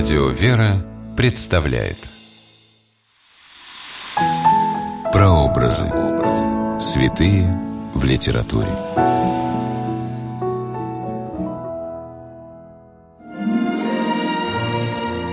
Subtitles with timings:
[0.00, 0.82] Радио «Вера»
[1.14, 1.98] представляет
[5.12, 5.92] Прообразы.
[6.80, 7.46] Святые
[7.92, 8.70] в литературе.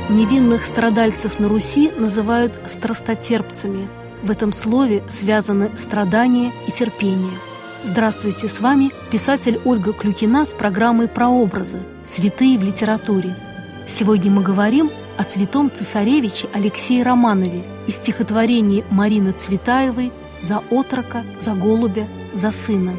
[0.09, 3.87] Невинных страдальцев на Руси называют страстотерпцами.
[4.21, 7.39] В этом слове связаны страдания и терпение.
[7.85, 11.79] Здравствуйте, с вами писатель Ольга Клюкина с программой «Прообразы.
[12.05, 13.33] Святые в литературе».
[13.87, 21.53] Сегодня мы говорим о святом цесаревиче Алексее Романове из стихотворений Марины Цветаевой «За отрока, за
[21.55, 22.91] голубя, за сына».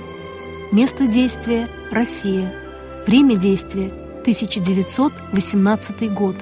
[0.73, 2.55] Место действия– Россия.
[3.07, 3.93] Время действия–
[4.23, 6.37] 1918 год.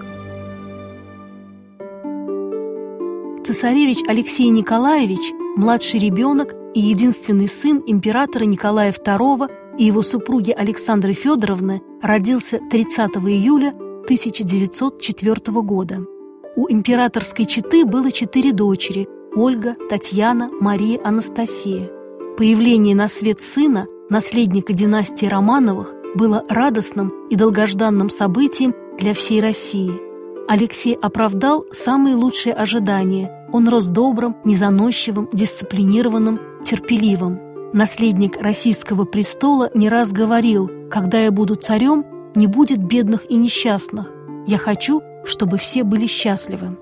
[3.44, 11.14] Цесаревич Алексей Николаевич– младший ребенок и единственный сын императора Николая II и его супруги Александры
[11.14, 13.74] Федоровны родился 30 июля
[14.06, 16.06] 1904 года.
[16.54, 21.90] У императорской четы было четыре дочери– Ольга, Татьяна, Мария, Анастасия.
[22.38, 30.00] Появление на свет сына, наследника династии Романовых, было радостным и долгожданным событием для всей России.
[30.46, 33.48] Алексей оправдал самые лучшие ожидания.
[33.52, 37.40] Он рос добрым, незаносчивым, дисциплинированным, терпеливым.
[37.72, 42.06] Наследник российского престола не раз говорил, когда я буду царем,
[42.36, 44.12] не будет бедных и несчастных.
[44.46, 46.78] Я хочу, чтобы все были счастливы.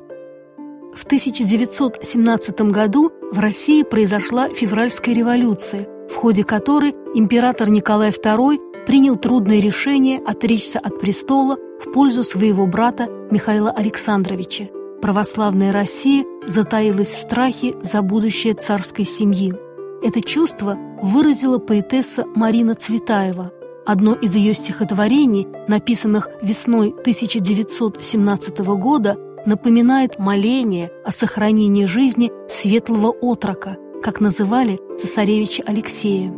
[0.95, 9.17] В 1917 году в России произошла февральская революция, в ходе которой император Николай II принял
[9.17, 14.69] трудное решение отречься от престола в пользу своего брата Михаила Александровича.
[15.01, 19.55] Православная Россия затаилась в страхе за будущее царской семьи.
[20.03, 23.53] Это чувство выразила поэтесса Марина Цветаева–
[23.87, 33.77] Одно из ее стихотворений, написанных весной 1917 года, напоминает моление о сохранении жизни светлого отрока,
[34.03, 36.33] как называли цесаревича Алексея.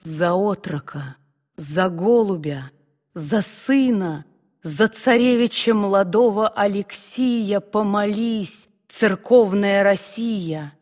[0.00, 1.16] «За отрока,
[1.56, 2.70] за голубя,
[3.14, 4.26] за сына,
[4.62, 10.74] за царевича молодого Алексия помолись, церковная Россия,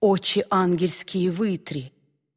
[0.00, 1.93] очи ангельские вытри,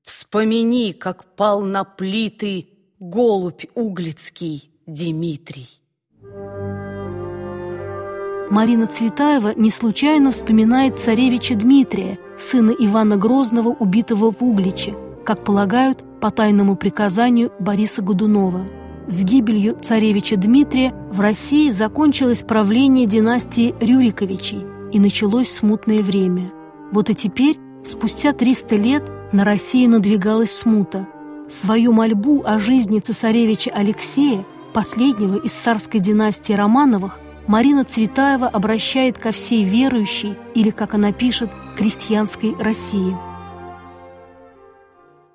[0.08, 5.68] Вспомини, как пал на плиты голубь углицкий Дмитрий.
[8.50, 16.06] Марина Цветаева не случайно вспоминает царевича Дмитрия, сына Ивана Грозного, убитого в Угличе, как полагают
[16.22, 18.66] по тайному приказанию Бориса Годунова.
[19.08, 26.50] С гибелью царевича Дмитрия в России закончилось правление династии Рюриковичей и началось смутное время.
[26.94, 31.08] Вот и теперь, спустя 300 лет, на Россию надвигалась смута.
[31.50, 39.32] Свою мольбу о жизни цесаревича Алексея, последнего из царской династии Романовых, Марина Цветаева обращает ко
[39.32, 43.16] всей верующей, или, как она пишет, крестьянской России.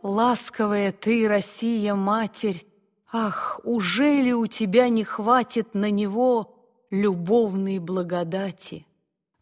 [0.03, 2.67] «Ласковая ты, Россия, Матерь,
[3.11, 6.55] ах, уже ли у тебя не хватит на него
[6.91, 8.87] любовной благодати?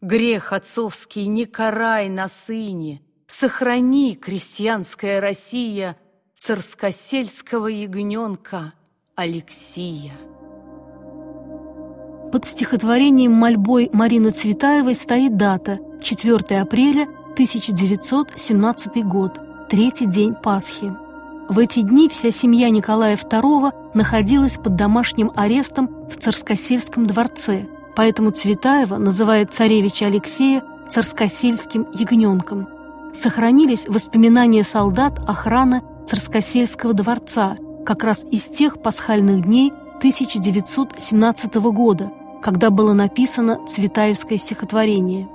[0.01, 3.01] Грех отцовский не карай на сыне,
[3.33, 5.95] Сохрани, крестьянская Россия,
[6.37, 8.73] царскосельского ягненка
[9.15, 10.11] Алексия.
[12.33, 19.39] Под стихотворением мольбой Марины Цветаевой стоит дата 4 апреля 1917 год,
[19.69, 20.93] третий день Пасхи.
[21.47, 27.65] В эти дни вся семья Николая II находилась под домашним арестом в Царскосельском дворце,
[27.95, 32.67] поэтому Цветаева называет царевича Алексея царскосельским ягненком–
[33.13, 42.11] сохранились воспоминания солдат охраны Царскосельского дворца как раз из тех пасхальных дней 1917 года,
[42.41, 45.27] когда было написано Цветаевское стихотворение.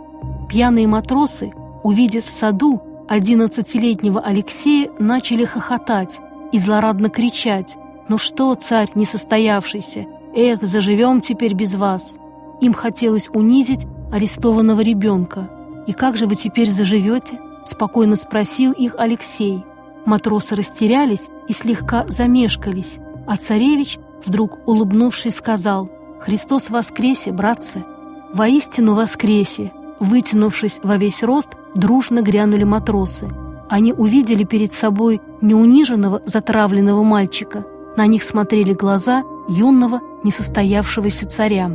[0.49, 6.19] Пьяные матросы, увидев в саду 11-летнего Алексея, начали хохотать
[6.53, 7.77] и злорадно кричать
[8.09, 12.17] «Ну что, царь несостоявшийся, эх, заживем теперь без вас!»
[12.61, 15.51] Им хотелось унизить арестованного ребенка.
[15.87, 19.65] «И как же вы теперь заживете?» Спокойно спросил их Алексей.
[20.05, 25.91] Матросы растерялись и слегка замешкались, а царевич, вдруг улыбнувшись, сказал
[26.21, 27.85] «Христос воскресе, братцы!»
[28.33, 33.29] «Воистину воскресе!» Вытянувшись во весь рост, дружно грянули матросы.
[33.69, 37.65] Они увидели перед собой неуниженного, затравленного мальчика.
[37.97, 41.71] На них смотрели глаза юного, несостоявшегося царя.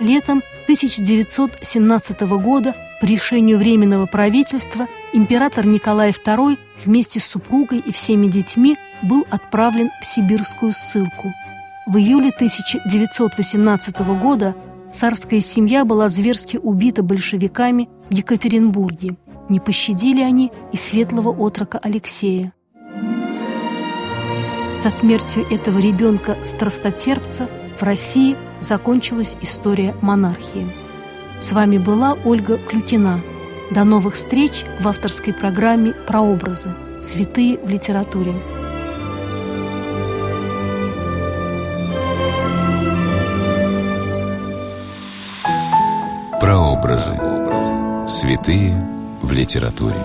[0.00, 8.28] Летом 1917 года по решению Временного правительства император Николай II вместе с супругой и всеми
[8.28, 11.32] детьми был отправлен в сибирскую ссылку.
[11.86, 14.54] В июле 1918 года
[14.92, 19.16] царская семья была зверски убита большевиками в Екатеринбурге.
[19.48, 22.52] Не пощадили они и светлого отрока Алексея.
[24.76, 27.48] Со смертью этого ребенка-страстотерпца
[27.78, 30.66] в России закончилась история монархии.
[31.40, 33.20] С вами была Ольга Клюкина.
[33.70, 36.70] До новых встреч в авторской программе «Прообразы.
[37.00, 38.34] Святые в литературе».
[46.40, 47.12] Прообразы.
[48.08, 48.74] Святые
[49.22, 49.96] в литературе.